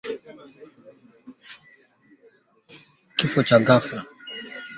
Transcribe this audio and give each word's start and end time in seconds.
Kifo 3.17 3.39
cha 3.47 3.57
ghafla 3.67 3.99